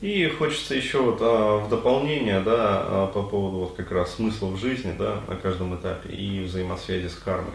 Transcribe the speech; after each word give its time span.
И 0.00 0.26
хочется 0.28 0.74
еще 0.74 1.02
вот 1.02 1.18
а, 1.20 1.58
в 1.58 1.68
дополнение, 1.68 2.40
да, 2.40 2.54
а, 2.56 3.06
по 3.08 3.22
поводу 3.22 3.58
вот 3.58 3.76
как 3.76 3.92
раз 3.92 4.14
смысла 4.14 4.46
в 4.46 4.56
жизни, 4.56 4.94
да, 4.98 5.20
на 5.28 5.36
каждом 5.36 5.74
этапе 5.76 6.08
и 6.14 6.44
взаимосвязи 6.44 7.08
с 7.08 7.14
кармой. 7.14 7.52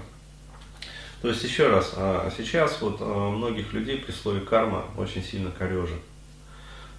То 1.21 1.29
есть 1.29 1.43
еще 1.43 1.69
раз, 1.69 1.93
а, 1.95 2.31
сейчас 2.37 2.81
вот 2.81 2.97
а, 2.99 3.31
многих 3.31 3.73
людей 3.73 3.97
при 3.97 4.11
слове 4.11 4.41
карма 4.41 4.85
очень 4.95 5.23
сильно 5.23 5.49
корежит. 5.49 6.01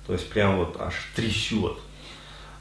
То 0.06 0.14
есть 0.14 0.28
прям 0.30 0.58
вот 0.58 0.80
аж 0.80 0.94
трясет. 1.14 1.78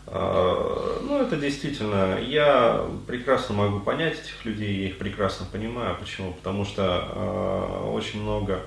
А, 0.07 1.01
ну, 1.01 1.21
это 1.21 1.37
действительно, 1.37 2.19
я 2.19 2.85
прекрасно 3.07 3.55
могу 3.55 3.79
понять 3.79 4.19
этих 4.19 4.45
людей, 4.45 4.81
я 4.81 4.87
их 4.89 4.97
прекрасно 4.99 5.47
понимаю. 5.51 5.97
Почему? 5.99 6.33
Потому 6.33 6.65
что 6.65 6.83
а, 6.83 7.91
очень 7.91 8.21
много, 8.21 8.61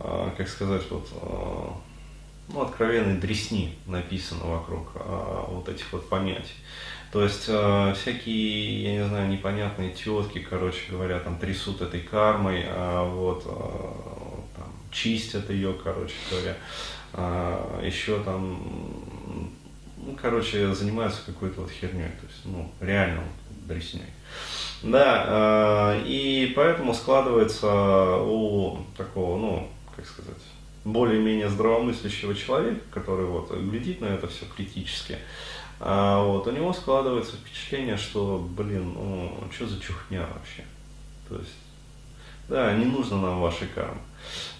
а, 0.00 0.32
как 0.36 0.48
сказать, 0.48 0.82
вот, 0.90 1.08
ну, 2.48 2.62
откровенной 2.62 3.18
дресни 3.18 3.76
написано 3.86 4.44
вокруг 4.44 4.92
вот 5.48 5.68
этих 5.68 5.92
вот 5.92 6.08
понятий. 6.08 6.54
То 7.14 7.22
есть 7.22 7.44
э, 7.46 7.94
всякие, 7.94 8.82
я 8.82 8.92
не 8.94 9.08
знаю, 9.08 9.28
непонятные 9.28 9.92
тетки, 9.92 10.40
короче 10.40 10.90
говоря, 10.90 11.20
там 11.20 11.38
трясут 11.38 11.80
этой 11.80 12.00
кармой, 12.00 12.64
а 12.66 13.08
вот 13.08 13.44
э, 13.46 14.56
там, 14.56 14.66
чистят 14.90 15.48
ее, 15.48 15.74
короче 15.74 16.14
говоря, 16.28 16.56
а, 17.12 17.80
еще 17.86 18.18
там 18.24 18.58
ну, 19.96 20.18
короче, 20.20 20.74
занимаются 20.74 21.20
какой-то 21.24 21.60
вот 21.60 21.70
херней, 21.70 22.08
то 22.20 22.26
есть, 22.26 22.40
ну, 22.46 22.68
реально 22.80 23.20
вот, 23.20 23.68
дресней. 23.68 24.02
Да, 24.82 25.94
э, 25.94 26.02
и 26.06 26.52
поэтому 26.56 26.94
складывается 26.94 28.16
у 28.16 28.78
такого, 28.96 29.38
ну, 29.38 29.68
как 29.94 30.04
сказать, 30.04 30.42
более-менее 30.84 31.48
здравомыслящего 31.48 32.34
человека, 32.34 32.80
который 32.90 33.26
вот 33.26 33.50
глядит 33.52 34.00
на 34.00 34.06
это 34.06 34.28
все 34.28 34.44
критически, 34.54 35.18
а 35.80 36.22
вот 36.22 36.46
у 36.46 36.50
него 36.50 36.72
складывается 36.72 37.36
впечатление, 37.36 37.96
что, 37.96 38.46
блин, 38.56 38.92
ну, 38.94 39.32
что 39.52 39.66
за 39.66 39.80
чухня 39.80 40.26
вообще? 40.34 40.64
То 41.28 41.36
есть, 41.36 41.54
да, 42.48 42.72
не 42.74 42.84
нужно 42.84 43.20
нам 43.20 43.40
вашей 43.40 43.66
кармы. 43.68 43.98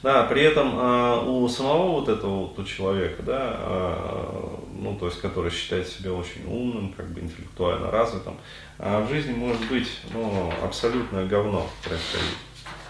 Да, 0.03 0.25
при 0.25 0.43
этом 0.43 0.79
э, 0.79 1.25
у 1.27 1.49
самого 1.49 2.01
вот 2.01 2.09
этого 2.09 2.47
вот 2.47 2.59
у 2.59 2.65
человека, 2.65 3.23
да, 3.23 3.57
э, 3.59 4.57
ну, 4.79 4.97
то 4.99 5.07
есть, 5.07 5.21
который 5.21 5.51
считает 5.51 5.89
себя 5.89 6.13
очень 6.13 6.45
умным, 6.47 6.93
как 6.93 7.09
бы 7.09 7.21
интеллектуально 7.21 7.91
развитым, 7.91 8.37
э, 8.79 9.05
в 9.05 9.09
жизни 9.09 9.33
может 9.33 9.67
быть, 9.69 9.89
ну, 10.13 10.53
абсолютное 10.63 11.27
говно 11.27 11.67
происходить. 11.83 12.37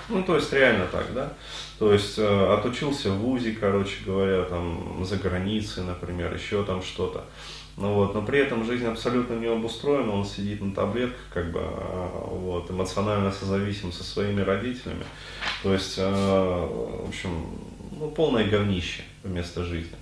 Ну, 0.08 0.22
то 0.22 0.36
есть, 0.36 0.52
реально 0.52 0.86
так, 0.86 1.12
да. 1.14 1.32
То 1.78 1.92
есть, 1.92 2.18
э, 2.18 2.54
отучился 2.54 3.10
в 3.10 3.18
ВУЗе, 3.18 3.52
короче 3.52 3.96
говоря, 4.04 4.42
там, 4.44 5.04
за 5.04 5.16
границей, 5.16 5.84
например, 5.84 6.34
еще 6.34 6.64
там 6.64 6.82
что-то. 6.82 7.24
Ну 7.76 7.94
вот, 7.94 8.14
но 8.14 8.22
при 8.22 8.38
этом 8.38 8.64
жизнь 8.64 8.86
абсолютно 8.86 9.34
не 9.34 9.46
обустроена, 9.46 10.12
он 10.12 10.24
сидит 10.24 10.60
на 10.60 10.72
таблетках, 10.72 11.24
как 11.32 11.50
бы, 11.50 11.60
а, 11.60 12.28
вот, 12.30 12.70
эмоционально 12.70 13.32
созависим 13.32 13.90
со 13.92 14.04
своими 14.04 14.42
родителями. 14.42 15.04
То 15.64 15.72
есть, 15.72 15.96
а, 15.98 16.66
в 17.04 17.08
общем, 17.08 17.30
ну, 17.98 18.10
полное 18.10 18.44
говнище 18.44 19.02
вместо 19.24 19.64
жизни. 19.64 19.96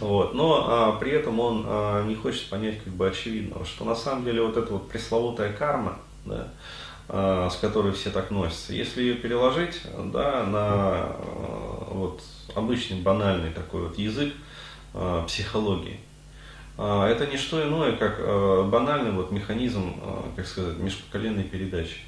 Вот. 0.00 0.34
Но 0.34 0.64
а, 0.68 0.92
при 0.92 1.12
этом 1.12 1.40
он 1.40 1.64
а, 1.66 2.04
не 2.04 2.14
хочет 2.14 2.48
понять 2.48 2.82
как 2.82 2.92
бы 2.92 3.08
очевидного, 3.08 3.64
что 3.64 3.84
на 3.84 3.96
самом 3.96 4.24
деле 4.24 4.42
вот 4.42 4.56
эта 4.56 4.72
вот 4.72 4.88
пресловутая 4.88 5.52
карма, 5.52 5.98
да, 6.24 6.48
с 7.08 7.56
которой 7.60 7.92
все 7.92 8.10
так 8.10 8.30
носятся, 8.30 8.74
если 8.74 9.02
ее 9.02 9.14
переложить 9.14 9.80
да, 10.12 10.44
на 10.44 10.58
а, 10.60 11.88
вот, 11.90 12.22
обычный 12.54 13.00
банальный 13.00 13.50
такой 13.50 13.88
вот 13.88 13.96
язык 13.96 14.34
а, 14.92 15.24
психологии, 15.24 16.00
а, 16.80 17.08
это 17.08 17.26
не 17.26 17.36
что 17.36 17.62
иное, 17.62 17.96
как 17.96 18.16
а, 18.20 18.62
банальный 18.62 19.10
вот 19.10 19.32
механизм, 19.32 19.94
а, 20.00 20.30
как 20.36 20.46
сказать, 20.46 20.78
межпоколенной 20.78 21.44
передачи. 21.44 21.98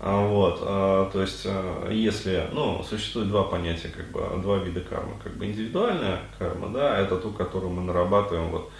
Вот, 0.00 0.60
то 0.60 1.20
есть, 1.20 1.44
если, 1.90 2.48
ну, 2.52 2.84
существует 2.88 3.30
два 3.30 3.42
понятия, 3.42 3.88
как 3.88 4.12
бы, 4.12 4.40
два 4.40 4.58
вида 4.58 4.80
кармы, 4.80 5.14
как 5.20 5.36
бы 5.36 5.46
индивидуальная 5.46 6.20
карма, 6.38 6.68
да, 6.68 7.00
это 7.00 7.16
ту, 7.16 7.32
которую 7.32 7.72
мы 7.72 7.82
нарабатываем 7.82 8.48
вот 8.50 8.70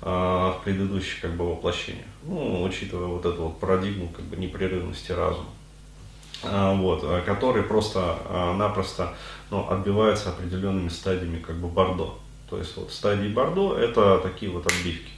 в 0.00 0.60
предыдущих, 0.64 1.20
как 1.20 1.36
бы, 1.36 1.48
воплощениях, 1.50 2.06
ну, 2.24 2.62
учитывая 2.62 3.08
вот 3.08 3.26
эту 3.26 3.42
вот 3.44 3.60
парадигму, 3.60 4.08
как 4.08 4.24
бы, 4.24 4.36
непрерывности 4.36 5.12
разума, 5.12 5.48
вот, 6.42 7.04
который 7.24 7.62
просто-напросто, 7.62 9.14
ну, 9.50 9.68
отбивается 9.68 10.30
определенными 10.30 10.88
стадиями, 10.88 11.38
как 11.38 11.56
бы, 11.56 11.68
бордо, 11.68 12.18
то 12.48 12.56
есть 12.58 12.76
вот 12.78 12.90
стадии 12.90 13.28
Бордо 13.28 13.76
это 13.76 14.18
такие 14.18 14.50
вот 14.50 14.66
отбивки. 14.66 15.10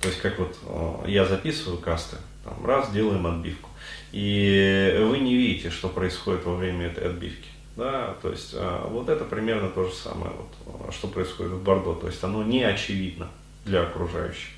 То 0.00 0.08
есть 0.08 0.20
как 0.20 0.38
вот 0.38 0.58
я 1.06 1.24
записываю 1.24 1.78
касты, 1.78 2.16
там 2.42 2.66
раз 2.66 2.90
делаем 2.90 3.24
отбивку. 3.26 3.70
И 4.10 4.96
вы 5.08 5.18
не 5.18 5.36
видите, 5.36 5.70
что 5.70 5.88
происходит 5.88 6.44
во 6.44 6.56
время 6.56 6.86
этой 6.86 7.08
отбивки. 7.08 7.48
Да, 7.76 8.16
то 8.20 8.30
есть 8.30 8.54
вот 8.88 9.08
это 9.08 9.24
примерно 9.24 9.68
то 9.68 9.84
же 9.84 9.94
самое, 9.94 10.32
вот, 10.66 10.92
что 10.92 11.08
происходит 11.08 11.52
в 11.52 11.62
Бордо. 11.62 11.94
То 11.94 12.08
есть 12.08 12.22
оно 12.24 12.42
не 12.42 12.64
очевидно 12.64 13.28
для 13.64 13.82
окружающих. 13.82 14.50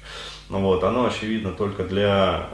Но 0.48 0.60
вот 0.60 0.84
оно 0.84 1.06
очевидно 1.06 1.52
только 1.52 1.84
для, 1.84 2.48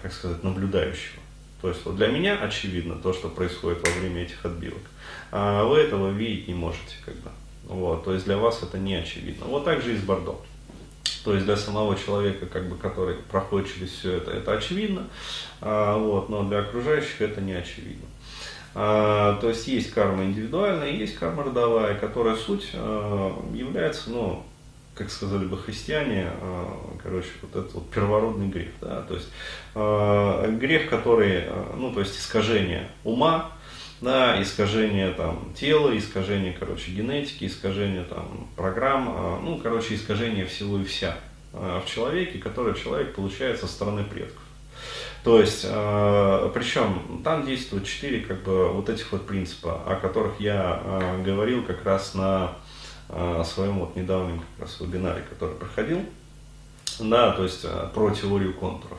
как 0.00 0.12
сказать, 0.12 0.44
наблюдающего. 0.44 1.20
То 1.60 1.68
есть 1.68 1.84
вот 1.84 1.96
для 1.96 2.08
меня 2.08 2.38
очевидно 2.38 2.94
то, 2.94 3.12
что 3.12 3.28
происходит 3.28 3.86
во 3.86 4.00
время 4.00 4.22
этих 4.22 4.44
отбивок. 4.44 4.82
А 5.32 5.64
вы 5.64 5.78
этого 5.78 6.10
видеть 6.10 6.46
не 6.48 6.54
можете, 6.54 6.96
как 7.04 7.14
бы. 7.16 7.30
Вот, 7.64 8.04
то 8.04 8.12
есть 8.12 8.26
для 8.26 8.36
вас 8.36 8.62
это 8.62 8.78
не 8.78 8.94
очевидно. 8.94 9.46
Вот 9.46 9.64
так 9.64 9.82
же 9.82 9.94
и 9.94 9.96
с 9.96 10.02
Бордо. 10.02 10.40
То 11.24 11.34
есть 11.34 11.44
для 11.44 11.56
самого 11.56 11.96
человека, 11.96 12.46
как 12.46 12.68
бы, 12.68 12.76
который 12.76 13.16
проходит 13.16 13.74
через 13.74 13.90
все 13.90 14.18
это, 14.18 14.30
это 14.30 14.52
очевидно, 14.52 15.08
а, 15.60 15.98
вот, 15.98 16.28
но 16.28 16.44
для 16.44 16.60
окружающих 16.60 17.20
это 17.20 17.40
не 17.40 17.52
очевидно. 17.52 18.06
А, 18.76 19.36
то 19.40 19.48
есть 19.48 19.66
есть 19.66 19.90
карма 19.90 20.22
индивидуальная, 20.22 20.90
есть 20.90 21.16
карма 21.16 21.42
родовая, 21.42 21.96
которая 21.96 22.36
суть 22.36 22.70
а, 22.74 23.36
является, 23.52 24.10
ну, 24.10 24.44
как 24.96 25.10
сказали 25.10 25.44
бы 25.44 25.58
христиане, 25.58 26.30
а, 26.40 26.96
короче, 27.02 27.28
вот 27.42 27.50
этот 27.54 27.74
вот 27.74 27.90
первородный 27.90 28.48
грех, 28.48 28.70
да, 28.80 29.02
то 29.02 29.14
есть 29.14 29.28
а, 29.74 30.48
грех, 30.48 30.88
который, 30.88 31.44
а, 31.46 31.76
ну, 31.76 31.92
то 31.92 32.00
есть 32.00 32.18
искажение 32.18 32.88
ума, 33.04 33.52
да, 34.00 34.40
искажение 34.42 35.10
там 35.12 35.52
тела, 35.54 35.96
искажение, 35.96 36.56
короче, 36.58 36.92
генетики, 36.92 37.44
искажение 37.44 38.04
там 38.04 38.48
программ, 38.56 39.42
ну, 39.42 39.58
короче, 39.58 39.94
искажение 39.94 40.46
всего 40.46 40.78
и 40.78 40.84
вся 40.84 41.16
в 41.52 41.84
человеке, 41.86 42.38
которое 42.38 42.74
человек 42.74 43.14
получает 43.14 43.58
со 43.58 43.66
стороны 43.66 44.04
предков. 44.04 44.42
То 45.24 45.40
есть, 45.40 45.62
причем 45.62 47.22
там 47.24 47.46
действуют 47.46 47.86
четыре 47.86 48.20
как 48.20 48.42
бы 48.42 48.68
вот 48.68 48.90
этих 48.90 49.10
вот 49.12 49.26
принципа, 49.26 49.80
о 49.86 49.96
которых 49.96 50.40
я 50.40 51.14
говорил 51.24 51.64
как 51.64 51.82
раз 51.86 52.12
на 52.12 52.52
своем 53.08 53.78
вот 53.78 53.96
недавнем 53.96 54.40
как 54.40 54.66
раз 54.66 54.80
вебинаре, 54.80 55.24
который 55.28 55.54
проходил, 55.54 56.00
да, 56.98 57.32
то 57.32 57.44
есть 57.44 57.64
про 57.94 58.10
теорию 58.10 58.54
контуров. 58.54 58.98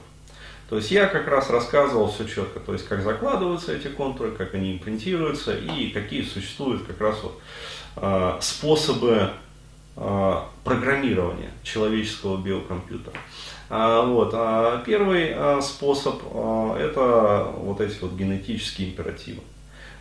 То 0.70 0.76
есть 0.76 0.92
я 0.92 1.08
как 1.08 1.28
раз 1.28 1.50
рассказывал 1.50 2.12
все 2.12 2.26
четко, 2.26 2.60
то 2.60 2.74
есть 2.74 2.86
как 2.88 3.02
закладываются 3.02 3.74
эти 3.74 3.88
контуры, 3.88 4.32
как 4.32 4.54
они 4.54 4.74
импринтируются 4.74 5.56
и 5.56 5.90
какие 5.92 6.24
существуют 6.24 6.86
как 6.86 7.00
раз 7.00 7.24
вот 7.24 7.40
э, 7.96 8.38
способы 8.42 9.30
э, 9.96 10.36
программирования 10.66 11.52
человеческого 11.64 12.42
биокомпьютера. 12.42 13.16
А, 13.70 14.06
вот, 14.06 14.32
а 14.34 14.84
первый 14.86 15.62
способ 15.62 16.22
это 16.24 17.54
вот 17.58 17.82
эти 17.82 18.00
вот 18.02 18.14
генетические 18.14 18.90
императивы. 18.90 19.42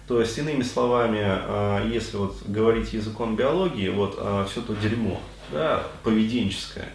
То 0.06 0.20
есть, 0.20 0.38
иными 0.38 0.62
словами, 0.62 1.20
а, 1.22 1.84
если 1.84 2.16
вот 2.16 2.36
говорить 2.46 2.92
языком 2.92 3.34
биологии, 3.34 3.88
вот 3.88 4.14
а, 4.18 4.46
все 4.46 4.60
то 4.62 4.74
дерьмо, 4.74 5.20
да, 5.50 5.82
поведенческое, 6.04 6.88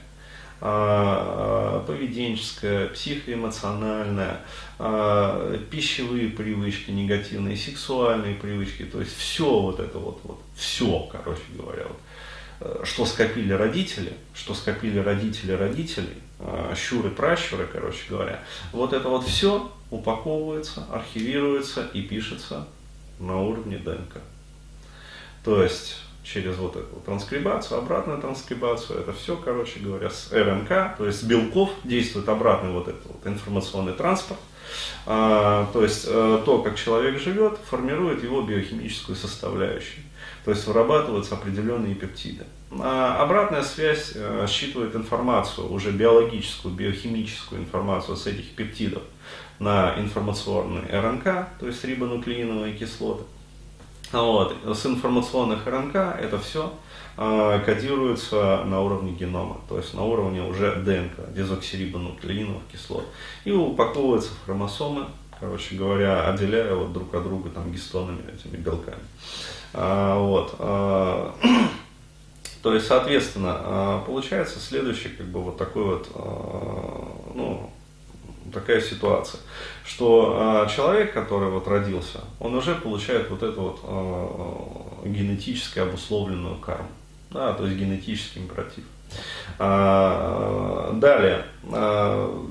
а, 0.61 1.83
поведенческая, 1.85 2.87
психоэмоциональная, 2.87 4.39
а, 4.79 5.57
пищевые 5.69 6.29
привычки 6.29 6.91
негативные, 6.91 7.57
сексуальные 7.57 8.35
привычки, 8.35 8.83
то 8.83 9.01
есть 9.01 9.17
все 9.17 9.59
вот 9.59 9.81
это 9.81 9.97
вот, 9.97 10.21
вот 10.23 10.39
все, 10.55 11.09
короче 11.11 11.41
говоря, 11.57 11.87
вот, 11.89 12.87
что 12.87 13.05
скопили 13.05 13.51
родители, 13.51 14.13
что 14.33 14.53
скопили 14.53 14.99
родители 14.99 15.51
родителей, 15.51 16.15
щуры, 16.75 17.09
пращуры, 17.09 17.67
короче 17.71 18.03
говоря, 18.07 18.39
вот 18.71 18.93
это 18.93 19.09
вот 19.09 19.25
все 19.25 19.69
упаковывается, 19.89 20.85
архивируется 20.91 21.89
и 21.93 22.03
пишется 22.03 22.67
на 23.21 23.41
уровне 23.41 23.77
ДНК. 23.77 24.17
То 25.43 25.63
есть 25.63 25.97
через 26.23 26.55
вот 26.57 26.75
эту 26.75 27.01
транскрибацию, 27.05 27.79
обратную 27.79 28.19
транскрибацию, 28.19 28.99
это 28.99 29.13
все, 29.13 29.35
короче 29.35 29.79
говоря, 29.79 30.09
с 30.09 30.31
РНК, 30.31 30.97
то 30.97 31.05
есть 31.05 31.21
с 31.21 31.23
белков 31.23 31.71
действует 31.83 32.29
обратный 32.29 32.71
вот 32.71 32.87
этот 32.87 33.05
вот 33.05 33.25
информационный 33.25 33.93
транспорт, 33.93 34.39
а, 35.05 35.67
то 35.73 35.83
есть 35.83 36.05
э, 36.07 36.41
то, 36.45 36.61
как 36.61 36.75
человек 36.75 37.19
живет, 37.19 37.57
формирует 37.69 38.23
его 38.23 38.41
биохимическую 38.41 39.15
составляющую, 39.15 40.03
то 40.45 40.51
есть 40.51 40.65
вырабатываются 40.67 41.35
определенные 41.35 41.95
пептиды. 41.95 42.45
А 42.79 43.21
обратная 43.21 43.63
связь 43.63 44.13
э, 44.15 44.45
считывает 44.47 44.95
информацию, 44.95 45.71
уже 45.71 45.91
биологическую, 45.91 46.73
биохимическую 46.73 47.61
информацию 47.61 48.15
с 48.15 48.27
этих 48.27 48.51
пептидов 48.51 49.03
на 49.59 49.95
информационный 49.97 50.81
РНК, 50.89 51.23
то 51.59 51.67
есть 51.67 51.83
рибонуклеиновые 51.83 52.73
кислоты. 52.73 53.23
Вот. 54.11 54.55
С 54.65 54.85
информационных 54.85 55.65
РНК 55.65 55.95
это 55.95 56.37
все 56.39 56.73
э, 57.17 57.59
кодируется 57.65 58.63
на 58.65 58.81
уровне 58.81 59.13
генома, 59.13 59.61
то 59.69 59.77
есть 59.77 59.93
на 59.93 60.03
уровне 60.03 60.43
уже 60.43 60.75
ДНК, 60.75 61.33
дезоксирибонуклеиновых 61.33 62.63
кислот, 62.71 63.05
и 63.45 63.51
упаковывается 63.51 64.31
в 64.33 64.45
хромосомы, 64.45 65.05
короче 65.39 65.75
говоря, 65.75 66.27
отделяя 66.27 66.75
вот 66.75 66.91
друг 66.91 67.13
от 67.15 67.23
друга 67.23 67.49
там 67.49 67.71
гистонами, 67.71 68.21
этими 68.33 68.57
белками. 68.57 69.01
А, 69.73 70.17
вот. 70.17 70.55
А, 70.59 71.33
то 72.61 72.73
есть, 72.73 72.87
соответственно, 72.87 73.55
а, 73.57 74.03
получается 74.05 74.59
следующий, 74.59 75.09
как 75.09 75.27
бы 75.27 75.41
вот 75.41 75.57
такой 75.57 75.83
вот, 75.85 76.09
а, 76.15 77.31
ну, 77.33 77.71
такая 78.53 78.81
ситуация, 78.81 79.39
что 79.85 80.65
э, 80.65 80.69
человек, 80.73 81.13
который 81.13 81.49
вот 81.49 81.67
родился, 81.67 82.21
он 82.39 82.55
уже 82.55 82.75
получает 82.75 83.29
вот 83.29 83.43
эту 83.43 83.61
вот 83.61 83.79
э, 83.83 85.09
генетически 85.09 85.79
обусловленную 85.79 86.57
карму, 86.57 86.89
да, 87.29 87.53
то 87.53 87.65
есть 87.65 87.77
генетический 87.77 88.41
императив. 88.41 88.83
А, 89.59 90.93
далее, 90.93 91.45
а, 91.71 92.47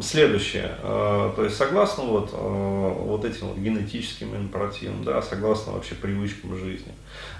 следующее, 0.00 0.76
а, 0.82 1.32
то 1.34 1.44
есть 1.44 1.56
согласно 1.56 2.04
вот, 2.04 2.30
а, 2.32 2.88
вот 2.90 3.24
этим 3.24 3.48
вот 3.48 3.58
генетическим 3.58 4.34
императивам, 4.36 5.04
да, 5.04 5.22
согласно 5.22 5.72
вообще 5.72 5.94
привычкам 5.94 6.56
жизни, 6.58 6.92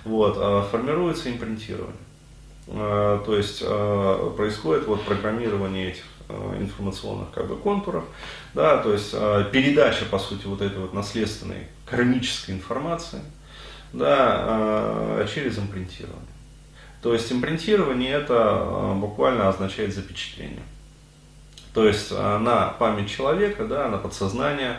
вот, 0.05 0.37
а, 0.39 0.63
формируется 0.71 1.31
импринтирование. 1.31 1.95
А, 2.69 3.23
то 3.25 3.37
есть 3.37 3.63
а, 3.65 4.31
происходит 4.37 4.87
вот 4.87 5.03
программирование 5.05 5.91
этих 5.91 6.05
Э, 6.27 6.57
информационных 6.59 7.33
как 7.33 7.49
бы, 7.49 7.57
контуров, 7.57 8.05
да, 8.55 8.79
то 8.79 8.95
есть 8.95 9.11
э, 9.13 9.45
передача, 9.53 10.07
по 10.07 10.19
сути, 10.19 10.47
вот 10.47 10.63
этой 10.63 10.79
вот 10.79 10.95
наследственной 10.95 11.67
кармической 11.85 12.55
информации, 12.55 13.21
да, 13.93 15.19
э, 15.21 15.27
через 15.33 15.59
импринтирование. 15.59 16.25
То 17.03 17.13
есть 17.13 17.31
импринтирование 17.31 18.13
это 18.13 18.95
буквально 18.97 19.51
означает 19.51 19.95
запечатление. 19.95 20.63
То 21.75 21.87
есть 21.87 22.11
на 22.11 22.69
память 22.79 23.11
человека, 23.11 23.67
да, 23.67 23.89
на 23.89 23.99
подсознание 23.99 24.79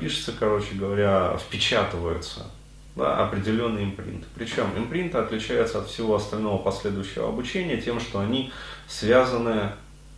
пишется, 0.00 0.32
короче 0.38 0.74
говоря, 0.76 1.36
впечатывается 1.38 2.46
да, 2.96 3.18
определенные 3.24 3.84
импринты. 3.84 4.26
Причем 4.34 4.66
импринты 4.76 5.18
отличаются 5.18 5.78
от 5.78 5.88
всего 5.88 6.16
остального 6.16 6.58
последующего 6.58 7.28
обучения 7.28 7.80
тем, 7.80 8.00
что 8.00 8.20
они 8.20 8.52
связаны 8.88 9.72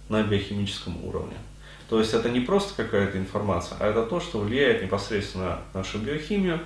на 0.08 0.22
биохимическом 0.22 1.04
уровне. 1.04 1.34
То 1.88 1.98
есть 1.98 2.12
это 2.12 2.28
не 2.28 2.40
просто 2.40 2.74
какая-то 2.82 3.16
информация, 3.16 3.78
а 3.80 3.86
это 3.86 4.04
то, 4.04 4.20
что 4.20 4.40
влияет 4.40 4.82
непосредственно 4.82 5.60
на 5.72 5.80
нашу 5.80 5.98
биохимию, 5.98 6.60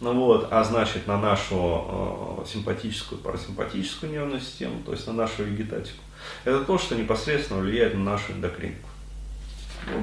ну 0.00 0.14
вот, 0.14 0.48
а 0.52 0.62
значит 0.62 1.08
на 1.08 1.20
нашу 1.20 2.38
э, 2.42 2.44
симпатическую, 2.46 3.20
парасимпатическую 3.20 4.12
нервную 4.12 4.40
систему, 4.40 4.80
то 4.86 4.92
есть 4.92 5.06
на 5.08 5.12
нашу 5.12 5.42
вегетатику. 5.42 5.98
Это 6.44 6.64
то, 6.64 6.78
что 6.78 6.94
непосредственно 6.94 7.60
влияет 7.60 7.94
на 7.94 8.04
нашу 8.04 8.32
эндокринку. 8.32 8.88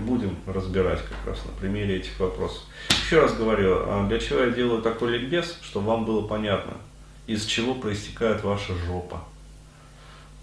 Будем 0.06 0.36
разбирать 0.46 1.00
как 1.02 1.34
раз 1.34 1.46
на 1.46 1.52
примере 1.60 1.98
этих 1.98 2.20
вопросов. 2.20 2.64
Еще 2.90 3.22
раз 3.22 3.34
говорю, 3.34 3.78
а 3.88 4.06
для 4.08 4.20
чего 4.20 4.42
я 4.42 4.50
делаю 4.50 4.82
такой 4.82 5.18
ликбез, 5.18 5.58
чтобы 5.62 5.88
вам 5.88 6.06
было 6.06 6.28
понятно, 6.28 6.74
из 7.28 7.46
чего 7.46 7.76
проистекает 7.76 8.44
ваша 8.44 8.74
жопа. 8.74 9.24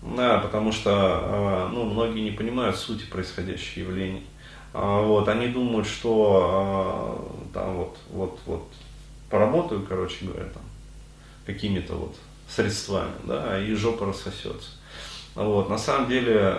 Да, 0.03 0.39
потому 0.39 0.73
что 0.73 0.91
а, 0.93 1.69
ну, 1.73 1.85
многие 1.85 2.21
не 2.21 2.33
понимают 2.33 2.77
сути 2.77 3.05
происходящих 3.05 3.77
явлений. 3.77 4.27
А, 4.75 5.01
вот, 5.03 5.29
они 5.29 5.49
думают, 5.49 5.87
что 5.87 7.31
там 7.55 7.77
вот, 7.77 7.99
вот, 8.11 8.39
вот 8.47 8.69
поработаю, 9.31 9.87
короче 9.89 10.25
говоря, 10.25 10.47
там, 10.47 10.63
какими-то 11.47 11.95
вот 11.95 12.17
средствами, 12.49 13.13
да, 13.25 13.63
и 13.63 13.75
жопа 13.75 14.07
рассосется. 14.07 14.71
Вот, 15.35 15.71
на 15.71 15.79
самом 15.79 16.09
деле 16.09 16.59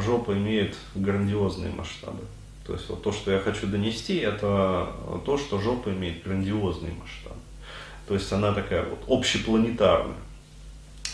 жопа 0.00 0.32
имеет 0.32 0.76
грандиозные 0.94 1.72
масштабы. 1.72 2.22
То 2.66 2.74
есть 2.74 2.88
вот 2.88 3.02
то, 3.02 3.10
что 3.12 3.32
я 3.32 3.40
хочу 3.40 3.66
донести, 3.66 4.18
это 4.18 4.88
то, 5.24 5.36
что 5.36 5.58
жопа 5.58 5.90
имеет 5.90 6.22
грандиозные 6.22 6.92
масштабы. 6.92 7.40
То 8.06 8.14
есть 8.14 8.32
она 8.32 8.52
такая 8.52 8.84
вот 8.84 9.00
общепланетарная. 9.08 10.16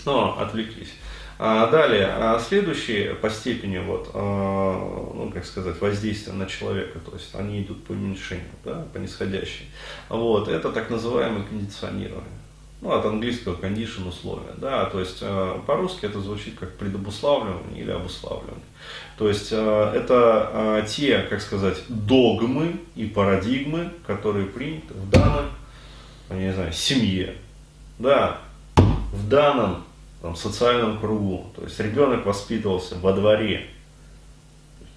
Но 0.04 0.38
отвлеклись. 0.38 0.92
А 1.40 1.68
далее, 1.68 2.06
а 2.06 2.38
следующие 2.40 3.14
по 3.14 3.30
степени 3.30 3.78
вот, 3.78 4.10
а, 4.12 5.12
ну, 5.14 5.30
как 5.32 5.44
сказать, 5.44 5.80
воздействия 5.80 6.32
на 6.32 6.46
человека, 6.46 6.98
то 6.98 7.12
есть 7.12 7.32
они 7.34 7.62
идут 7.62 7.84
по 7.84 7.92
уменьшению, 7.92 8.48
да, 8.64 8.84
по 8.92 8.98
нисходящей. 8.98 9.66
Вот, 10.08 10.48
это 10.48 10.72
так 10.72 10.90
называемое 10.90 11.44
кондиционирование. 11.44 12.37
Ну, 12.80 12.92
от 12.92 13.04
английского 13.04 13.56
condition 13.56 14.08
условия, 14.08 14.54
да, 14.56 14.84
то 14.84 15.00
есть 15.00 15.18
э, 15.20 15.60
по-русски 15.66 16.06
это 16.06 16.20
звучит 16.20 16.56
как 16.60 16.76
предобуславливание 16.76 17.82
или 17.82 17.90
обуславливание. 17.90 18.64
То 19.16 19.28
есть 19.28 19.48
э, 19.50 19.92
это 19.96 20.50
э, 20.52 20.86
те, 20.86 21.22
как 21.22 21.40
сказать, 21.40 21.82
догмы 21.88 22.76
и 22.94 23.06
парадигмы, 23.06 23.90
которые 24.06 24.46
приняты 24.46 24.94
в 24.94 25.10
данной, 25.10 25.46
не 26.30 26.54
знаю, 26.54 26.72
семье, 26.72 27.34
да, 27.98 28.38
в 28.76 29.28
данном 29.28 29.82
там, 30.22 30.36
социальном 30.36 31.00
кругу. 31.00 31.50
То 31.56 31.64
есть 31.64 31.80
ребенок 31.80 32.26
воспитывался 32.26 32.96
во 32.98 33.12
дворе. 33.12 33.66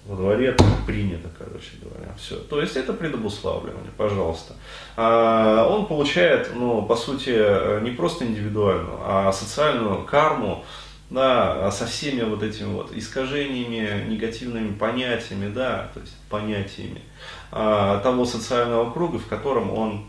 Во 0.06 0.16
дворе 0.16 0.56
принято, 0.84 1.28
короче 1.38 1.70
говоря. 1.80 2.12
Все. 2.18 2.36
То 2.36 2.60
есть 2.60 2.76
это 2.76 2.92
предобуславливание, 2.92 3.92
пожалуйста. 3.96 4.54
А 4.96 5.68
он 5.68 5.86
получает, 5.86 6.50
ну, 6.54 6.82
по 6.82 6.96
сути, 6.96 7.80
не 7.82 7.92
просто 7.92 8.26
индивидуальную, 8.26 8.98
а 9.00 9.32
социальную 9.32 10.04
карму, 10.04 10.64
да, 11.12 11.70
со 11.70 11.86
всеми 11.86 12.22
вот 12.22 12.42
этими 12.42 12.72
вот 12.72 12.90
искажениями, 12.92 14.08
негативными 14.08 14.72
понятиями, 14.72 15.52
да, 15.52 15.90
то 15.94 16.00
есть 16.00 16.14
понятиями 16.30 17.02
а, 17.50 18.00
того 18.00 18.24
социального 18.24 18.90
круга, 18.90 19.18
в 19.18 19.26
котором 19.26 19.70
он 19.70 20.06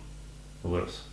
вырос. 0.64 1.04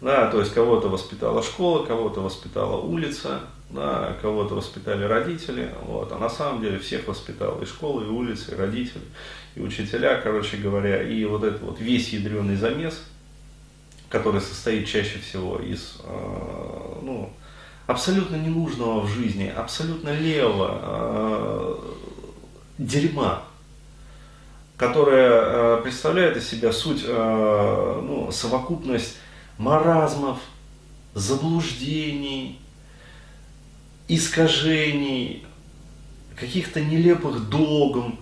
Да, 0.00 0.28
то 0.30 0.40
есть 0.40 0.52
кого-то 0.52 0.88
воспитала 0.88 1.42
школа, 1.42 1.84
кого-то 1.84 2.22
воспитала 2.22 2.80
улица, 2.80 3.42
да, 3.72 4.16
кого-то 4.20 4.54
воспитали 4.54 5.04
родители, 5.04 5.70
вот, 5.86 6.12
а 6.12 6.18
на 6.18 6.28
самом 6.28 6.60
деле 6.60 6.78
всех 6.78 7.08
воспитала 7.08 7.60
и 7.62 7.64
школа, 7.66 8.02
и 8.02 8.06
улица, 8.06 8.52
и 8.52 8.54
родители, 8.54 9.02
и 9.54 9.60
учителя, 9.60 10.20
короче 10.20 10.58
говоря, 10.58 11.02
и 11.02 11.24
вот 11.24 11.42
этот 11.42 11.62
вот 11.62 11.80
весь 11.80 12.10
ядреный 12.10 12.56
замес, 12.56 13.02
который 14.10 14.42
состоит 14.42 14.86
чаще 14.86 15.18
всего 15.18 15.58
из, 15.58 16.00
э, 16.04 16.98
ну, 17.02 17.32
абсолютно 17.86 18.36
ненужного 18.36 19.00
в 19.00 19.08
жизни, 19.08 19.52
абсолютно 19.54 20.10
левого 20.10 20.78
э, 20.82 21.78
дерьма, 22.76 23.42
которое 24.76 25.30
э, 25.30 25.80
представляет 25.82 26.36
из 26.36 26.46
себя 26.46 26.72
суть, 26.72 27.04
э, 27.06 28.00
ну, 28.02 28.30
совокупность 28.30 29.16
маразмов, 29.56 30.38
заблуждений, 31.14 32.58
искажений, 34.14 35.44
каких-то 36.38 36.80
нелепых 36.80 37.48
догм, 37.48 38.18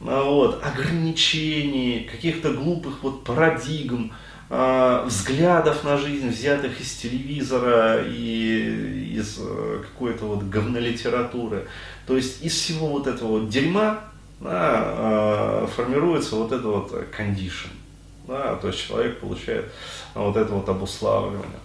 а, 0.00 0.22
вот, 0.22 0.62
ограничений, 0.64 2.08
каких-то 2.10 2.52
глупых 2.52 3.02
вот 3.02 3.24
парадигм, 3.24 4.12
э, 4.50 5.04
взглядов 5.06 5.84
на 5.84 5.96
жизнь, 5.98 6.28
взятых 6.28 6.80
из 6.80 6.94
телевизора 6.94 8.04
и 8.06 9.14
из 9.16 9.38
э, 9.40 9.82
какой-то 9.82 10.24
вот 10.26 10.44
говнолитературы. 10.44 11.66
То 12.06 12.16
есть 12.16 12.42
из 12.42 12.52
всего 12.52 12.88
вот 12.88 13.06
этого 13.06 13.40
вот 13.40 13.48
дерьма 13.48 14.04
да, 14.40 14.84
э, 14.86 15.66
формируется 15.74 16.36
вот 16.36 16.52
это 16.52 16.66
вот 16.66 16.92
condition. 17.16 17.70
Да, 18.26 18.56
то 18.56 18.68
есть 18.68 18.86
человек 18.86 19.20
получает 19.20 19.72
вот 20.14 20.36
это 20.36 20.52
вот 20.52 20.68
обуславливание. 20.68 21.58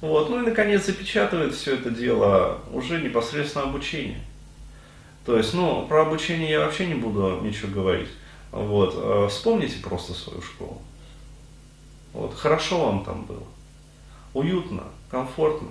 Вот. 0.00 0.30
Ну 0.30 0.42
и 0.42 0.46
наконец 0.46 0.86
запечатывает 0.86 1.54
все 1.54 1.74
это 1.74 1.90
дело 1.90 2.58
уже 2.72 3.00
непосредственно 3.00 3.64
обучение. 3.64 4.20
То 5.26 5.36
есть, 5.36 5.52
ну, 5.54 5.86
про 5.86 6.02
обучение 6.02 6.50
я 6.50 6.60
вообще 6.60 6.86
не 6.86 6.94
буду 6.94 7.40
ничего 7.42 7.72
говорить. 7.72 8.08
Вот. 8.50 8.94
Э, 8.96 9.28
вспомните 9.28 9.82
просто 9.82 10.14
свою 10.14 10.42
школу. 10.42 10.80
Вот. 12.12 12.34
Хорошо 12.34 12.86
вам 12.86 13.04
там 13.04 13.24
было. 13.24 13.42
уютно, 14.34 14.84
комфортно. 15.10 15.70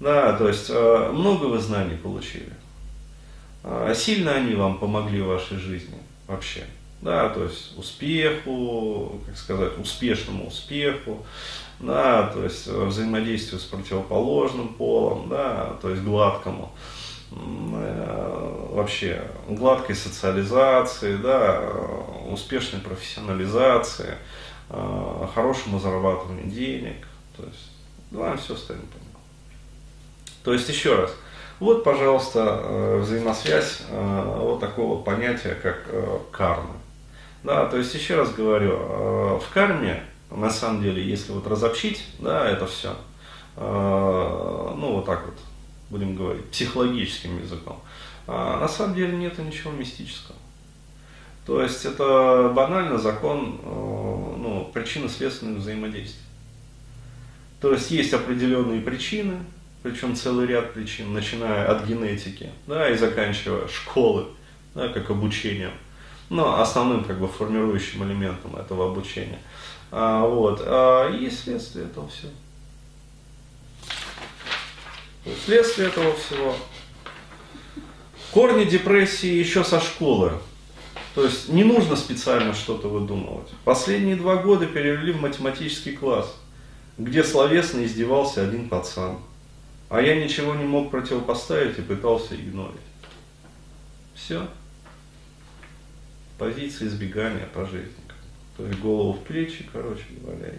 Да, 0.00 0.32
то 0.36 0.48
есть 0.48 0.66
э, 0.70 1.10
много 1.12 1.46
вы 1.46 1.58
знаний 1.58 1.96
получили. 1.96 2.52
Э, 3.64 3.92
сильно 3.96 4.32
они 4.32 4.54
вам 4.54 4.78
помогли 4.78 5.20
в 5.20 5.26
вашей 5.26 5.58
жизни 5.58 5.98
вообще. 6.26 6.64
Да, 7.00 7.28
то 7.28 7.44
есть 7.44 7.78
успеху, 7.78 9.20
как 9.26 9.36
сказать, 9.36 9.78
успешному 9.78 10.48
успеху, 10.48 11.24
да, 11.78 12.26
то 12.26 12.42
есть 12.42 12.66
взаимодействию 12.66 13.60
с 13.60 13.64
противоположным 13.64 14.74
полом, 14.74 15.28
да, 15.28 15.76
то 15.80 15.90
есть 15.90 16.02
гладкому 16.02 16.72
вообще 17.30 19.22
гладкой 19.48 19.94
социализации, 19.94 21.16
да, 21.16 21.62
успешной 22.30 22.80
профессионализации, 22.80 24.16
хорошему 24.68 25.78
зарабатыванию 25.78 26.46
денег, 26.46 27.06
то 27.36 27.44
есть 27.44 27.70
вам 28.10 28.38
все 28.38 28.56
станет 28.56 28.82
понятно. 28.86 29.20
То 30.42 30.52
есть 30.52 30.68
еще 30.68 30.94
раз, 30.94 31.12
вот, 31.60 31.84
пожалуйста, 31.84 32.60
э, 32.62 32.98
взаимосвязь 33.00 33.82
э, 33.90 34.34
вот 34.40 34.60
такого 34.60 35.02
понятия, 35.02 35.56
как 35.62 35.84
э, 35.88 36.18
карма. 36.30 36.76
Да, 37.44 37.66
то 37.66 37.76
есть 37.76 37.94
еще 37.94 38.16
раз 38.16 38.32
говорю, 38.32 38.76
в 39.38 39.44
карме, 39.52 40.02
на 40.30 40.50
самом 40.50 40.82
деле, 40.82 41.02
если 41.02 41.32
вот 41.32 41.46
разобщить, 41.46 42.04
да, 42.18 42.48
это 42.48 42.66
все, 42.66 42.96
ну 43.56 44.92
вот 44.94 45.06
так 45.06 45.24
вот, 45.24 45.38
будем 45.88 46.16
говорить, 46.16 46.44
психологическим 46.50 47.40
языком, 47.40 47.80
на 48.26 48.68
самом 48.68 48.94
деле 48.94 49.16
нет 49.16 49.38
ничего 49.38 49.70
мистического. 49.70 50.36
То 51.46 51.62
есть 51.62 51.86
это 51.86 52.52
банально 52.54 52.98
закон 52.98 53.58
ну, 53.64 54.70
причинно-следственных 54.74 55.60
взаимодействий. 55.60 56.20
То 57.60 57.72
есть 57.72 57.90
есть 57.90 58.12
определенные 58.12 58.82
причины, 58.82 59.38
причем 59.82 60.14
целый 60.14 60.46
ряд 60.46 60.74
причин, 60.74 61.14
начиная 61.14 61.66
от 61.68 61.86
генетики, 61.86 62.50
да, 62.66 62.90
и 62.90 62.96
заканчивая 62.96 63.66
школы, 63.68 64.26
да, 64.74 64.88
как 64.88 65.08
обучением. 65.08 65.72
Но 66.30 66.60
основным 66.60 67.04
как 67.04 67.18
бы 67.18 67.28
формирующим 67.28 68.04
элементом 68.04 68.56
этого 68.56 68.90
обучения. 68.90 69.38
А, 69.90 70.26
вот, 70.26 70.60
а, 70.62 71.10
и 71.10 71.30
следствие 71.30 71.86
этого 71.86 72.08
всего. 72.08 72.30
Следствие 75.44 75.88
этого 75.88 76.14
всего. 76.14 76.54
Корни 78.32 78.64
депрессии 78.64 79.32
еще 79.32 79.64
со 79.64 79.80
школы. 79.80 80.32
То 81.14 81.24
есть 81.24 81.48
не 81.48 81.64
нужно 81.64 81.96
специально 81.96 82.54
что-то 82.54 82.88
выдумывать. 82.88 83.48
Последние 83.64 84.16
два 84.16 84.36
года 84.36 84.66
перевели 84.66 85.12
в 85.12 85.20
математический 85.20 85.92
класс, 85.92 86.36
где 86.98 87.24
словесно 87.24 87.84
издевался 87.84 88.42
один 88.42 88.68
пацан. 88.68 89.18
А 89.88 90.02
я 90.02 90.22
ничего 90.22 90.54
не 90.54 90.64
мог 90.64 90.90
противопоставить 90.90 91.78
и 91.78 91.82
пытался 91.82 92.34
игнорить. 92.36 92.76
Все. 94.14 94.46
Позиция 96.38 96.88
избегания 96.88 97.46
по 97.52 97.66
жизни. 97.66 97.92
То 98.56 98.66
есть 98.66 98.78
голову 98.80 99.12
в 99.12 99.24
плечи, 99.24 99.68
короче 99.72 100.04
говоря. 100.20 100.52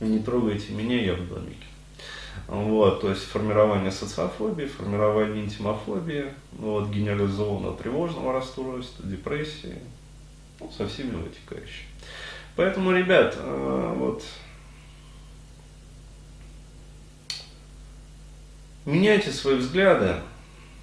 И 0.00 0.04
не 0.04 0.18
трогайте 0.20 0.72
меня, 0.72 1.00
я 1.00 1.14
в 1.14 1.28
домике. 1.28 1.66
Вот, 2.48 3.00
то 3.00 3.10
есть 3.10 3.22
формирование 3.22 3.90
социофобии, 3.90 4.66
формирование 4.66 5.44
интимофобии, 5.44 6.26
ну, 6.52 6.72
вот, 6.72 6.90
генерализованного 6.90 7.76
тревожного 7.76 8.32
расстройства, 8.32 9.06
депрессии, 9.06 9.78
ну, 10.60 10.70
со 10.70 10.88
всеми 10.88 11.14
вытекающими. 11.14 11.88
Поэтому, 12.56 12.92
ребят, 12.92 13.36
э, 13.38 13.94
вот 13.96 14.22
меняйте 18.84 19.30
свои 19.30 19.56
взгляды, 19.56 20.16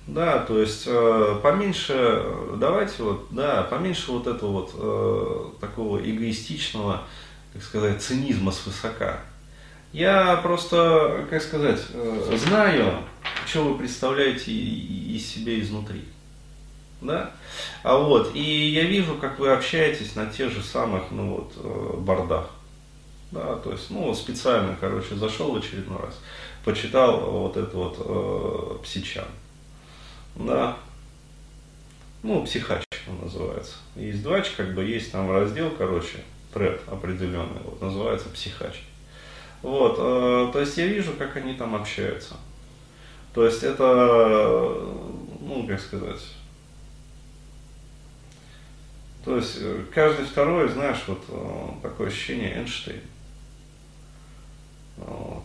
да, 0.07 0.39
то 0.39 0.59
есть 0.59 0.83
э, 0.87 1.39
поменьше, 1.41 2.25
давайте 2.57 3.03
вот, 3.03 3.27
да, 3.31 3.63
поменьше 3.63 4.11
вот 4.11 4.27
этого 4.27 4.51
вот 4.51 4.71
э, 4.73 5.59
такого 5.61 5.97
эгоистичного, 5.97 7.03
как 7.53 7.63
сказать, 7.63 8.01
цинизма 8.01 8.51
свысока. 8.51 9.19
Я 9.93 10.37
просто, 10.37 11.25
как 11.29 11.41
сказать, 11.41 11.81
э, 11.93 12.37
знаю, 12.47 13.03
что 13.45 13.63
вы 13.63 13.77
представляете 13.77 14.51
из 14.51 15.25
себя 15.25 15.59
изнутри. 15.59 16.05
Да? 17.01 17.31
А 17.83 17.97
вот, 17.97 18.35
и 18.35 18.69
я 18.69 18.83
вижу, 18.83 19.15
как 19.15 19.39
вы 19.39 19.49
общаетесь 19.51 20.15
на 20.15 20.27
тех 20.27 20.51
же 20.51 20.61
самых, 20.61 21.05
ну 21.11 21.35
вот, 21.35 21.53
э, 21.57 21.97
бордах. 21.97 22.49
Да, 23.31 23.55
то 23.55 23.71
есть, 23.71 23.89
ну, 23.89 24.13
специально, 24.13 24.75
короче, 24.77 25.15
зашел 25.15 25.53
в 25.53 25.55
очередной 25.55 25.99
раз 25.99 26.19
почитал 26.63 27.19
вот 27.19 27.57
это 27.57 27.75
вот 27.75 27.97
э, 27.99 28.83
псичан. 28.83 29.25
Да. 30.35 30.77
Ну, 32.23 32.43
психач 32.43 32.83
он 33.07 33.21
называется. 33.25 33.75
Есть 33.95 34.23
двач, 34.23 34.51
как 34.51 34.73
бы 34.73 34.83
есть 34.83 35.11
там 35.11 35.31
раздел, 35.31 35.71
короче, 35.71 36.23
тред 36.53 36.81
определенный, 36.87 37.61
вот, 37.63 37.81
называется 37.81 38.29
психач. 38.29 38.83
Вот, 39.61 39.95
э, 39.97 40.49
то 40.53 40.59
есть 40.59 40.77
я 40.77 40.87
вижу, 40.87 41.13
как 41.13 41.35
они 41.35 41.53
там 41.55 41.75
общаются. 41.75 42.35
То 43.33 43.45
есть 43.45 43.63
это, 43.63 43.85
ну, 45.39 45.65
как 45.67 45.79
сказать, 45.79 46.21
то 49.23 49.35
есть 49.37 49.57
э, 49.59 49.85
каждый 49.93 50.25
второй, 50.25 50.69
знаешь, 50.69 51.03
вот 51.07 51.23
э, 51.27 51.67
такое 51.81 52.07
ощущение 52.07 52.57
Эйнштейн. 52.57 53.01
Вот 54.97 55.43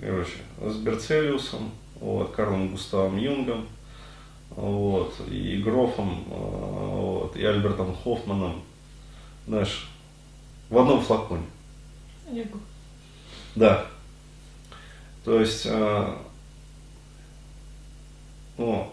короче, 0.00 0.38
с 0.60 0.76
Берцелиусом, 0.76 1.70
вот, 2.00 2.32
Карлом 2.32 2.70
Густавом 2.70 3.16
Юнгом, 3.18 3.68
вот, 4.50 5.14
и 5.28 5.58
Грофом, 5.58 6.24
э, 6.26 6.32
вот, 6.32 7.36
и 7.36 7.44
Альбертом 7.44 7.94
Хоффманом, 7.96 8.62
знаешь, 9.46 9.88
в 10.68 10.78
одном 10.78 11.00
флаконе. 11.02 11.44
Да. 13.54 13.86
То 15.24 15.40
есть, 15.40 15.66
э, 15.66 16.16
ну, 18.56 18.92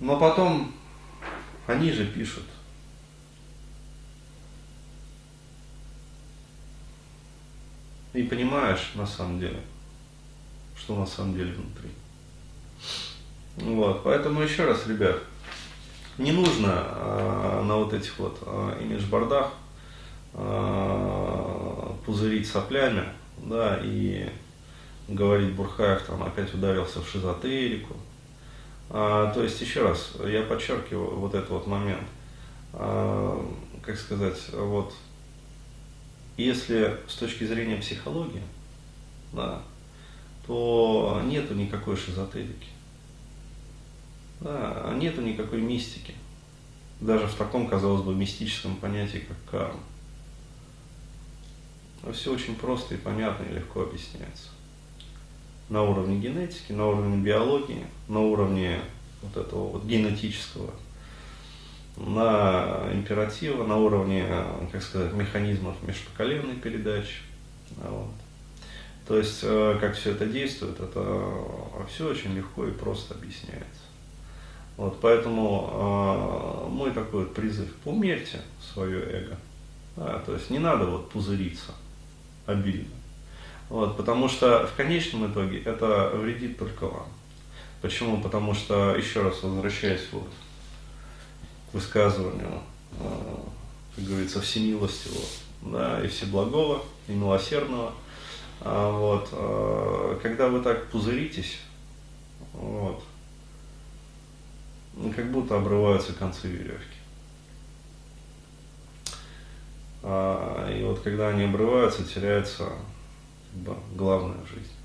но 0.00 0.18
потом 0.18 0.72
они 1.66 1.90
же 1.90 2.06
пишут, 2.06 2.44
и 8.12 8.22
понимаешь 8.74 8.90
на 8.94 9.06
самом 9.06 9.38
деле, 9.40 9.60
что 10.76 10.96
на 10.96 11.06
самом 11.06 11.34
деле 11.34 11.52
внутри. 11.52 11.90
Вот, 13.56 14.02
поэтому 14.02 14.42
еще 14.42 14.64
раз, 14.64 14.86
ребят, 14.86 15.16
не 16.18 16.32
нужно 16.32 16.72
а, 16.72 17.62
на 17.62 17.76
вот 17.76 17.92
этих 17.92 18.18
вот 18.18 18.38
а, 18.42 18.76
имидж-бордах 18.80 19.52
а, 20.34 21.96
пузырить 22.04 22.48
соплями, 22.48 23.04
да, 23.38 23.80
и 23.82 24.28
говорить 25.06 25.54
Бурхаев 25.54 26.02
там 26.02 26.22
опять 26.22 26.52
ударился 26.52 27.00
в 27.00 27.08
шизотерику. 27.08 27.94
А, 28.90 29.32
то 29.32 29.42
есть, 29.42 29.60
еще 29.60 29.82
раз, 29.82 30.12
я 30.26 30.42
подчеркиваю 30.42 31.16
вот 31.16 31.34
этот 31.34 31.50
вот 31.50 31.66
момент. 31.66 32.06
А, 32.72 33.40
как 33.82 33.96
сказать, 33.96 34.38
вот 34.52 34.92
если 36.36 36.96
с 37.06 37.14
точки 37.14 37.44
зрения 37.44 37.76
психологии, 37.76 38.42
да, 39.34 39.62
то 40.46 41.20
нету 41.24 41.54
никакой 41.54 41.96
шизотерики. 41.96 42.68
Да, 44.40 44.92
нету 44.96 45.22
никакой 45.22 45.60
мистики. 45.60 46.14
Даже 47.00 47.26
в 47.26 47.34
таком, 47.34 47.66
казалось 47.66 48.02
бы, 48.02 48.14
мистическом 48.14 48.76
понятии, 48.76 49.26
как 49.26 49.36
карма. 49.50 49.80
Но 52.02 52.12
все 52.12 52.32
очень 52.32 52.54
просто 52.54 52.94
и 52.94 52.98
понятно 52.98 53.44
и 53.44 53.54
легко 53.54 53.82
объясняется. 53.82 54.50
На 55.68 55.82
уровне 55.82 56.18
генетики, 56.18 56.72
на 56.72 56.86
уровне 56.86 57.16
биологии, 57.16 57.86
на 58.08 58.20
уровне 58.20 58.80
вот 59.22 59.36
этого 59.36 59.68
вот 59.68 59.84
генетического 59.84 60.70
на 61.96 62.88
императива, 62.92 63.64
на 63.64 63.76
уровне, 63.76 64.26
как 64.72 64.82
сказать, 64.82 65.12
механизмов 65.12 65.76
межпоколенной 65.82 66.56
передачи. 66.56 67.18
Вот. 67.76 68.10
То 69.06 69.18
есть, 69.18 69.40
э, 69.42 69.76
как 69.80 69.94
все 69.96 70.12
это 70.12 70.26
действует, 70.26 70.80
это 70.80 71.30
все 71.88 72.08
очень 72.08 72.34
легко 72.34 72.66
и 72.66 72.70
просто 72.70 73.14
объясняется. 73.14 73.82
Вот, 74.76 74.98
поэтому 75.00 76.66
э, 76.68 76.70
мой 76.70 76.90
такой 76.90 77.24
вот 77.24 77.34
призыв, 77.34 77.68
умерьте 77.84 78.40
свое 78.72 79.00
эго. 79.00 79.36
Да, 79.96 80.18
то 80.20 80.32
есть 80.34 80.50
не 80.50 80.58
надо 80.58 80.86
вот 80.86 81.10
пузыриться 81.10 81.72
обильно. 82.46 82.94
Вот, 83.68 83.96
потому 83.96 84.28
что 84.28 84.66
в 84.66 84.74
конечном 84.76 85.30
итоге 85.30 85.60
это 85.62 86.10
вредит 86.14 86.58
только 86.58 86.86
вам. 86.86 87.06
Почему? 87.82 88.20
Потому 88.20 88.54
что, 88.54 88.96
еще 88.96 89.22
раз 89.22 89.42
возвращаясь 89.42 90.08
вот 90.12 90.28
высказыванию 91.72 92.60
как 93.94 94.04
говорится, 94.04 94.40
всемилостивого, 94.40 95.24
да, 95.62 96.04
и 96.04 96.08
всеблагого, 96.08 96.82
и 97.08 97.12
милосердного. 97.12 97.92
А, 98.60 98.90
вот, 98.90 99.28
а, 99.32 100.18
когда 100.22 100.48
вы 100.48 100.62
так 100.62 100.90
пузыритесь, 100.90 101.60
вот, 102.52 103.02
ну, 104.94 105.12
как 105.12 105.30
будто 105.30 105.56
обрываются 105.56 106.12
концы 106.12 106.48
веревки. 106.48 106.98
А, 110.02 110.70
и 110.70 110.82
вот 110.84 111.00
когда 111.00 111.28
они 111.28 111.44
обрываются, 111.44 112.04
теряется 112.04 112.68
как 113.52 113.62
бы, 113.62 113.74
главная 113.94 114.38
в 114.44 114.48
жизни. 114.48 114.76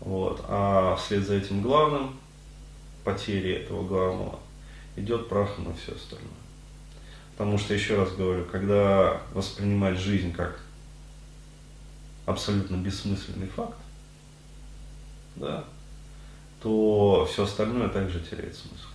Вот. 0.00 0.44
А 0.48 0.96
вслед 0.96 1.24
за 1.26 1.34
этим 1.36 1.62
главным, 1.62 2.18
потери 3.04 3.52
этого 3.52 3.86
главного, 3.86 4.38
идет 4.96 5.28
прах 5.28 5.58
на 5.58 5.72
все 5.74 5.92
остальное. 5.92 6.28
Потому 7.32 7.56
что, 7.58 7.74
еще 7.74 7.96
раз 7.96 8.12
говорю, 8.14 8.44
когда 8.44 9.20
воспринимать 9.32 9.98
жизнь 9.98 10.32
как 10.32 10.60
абсолютно 12.28 12.76
бессмысленный 12.76 13.48
факт, 13.48 13.78
да, 15.36 15.64
то 16.62 17.26
все 17.30 17.44
остальное 17.44 17.88
также 17.88 18.20
теряет 18.20 18.54
смысл. 18.54 18.88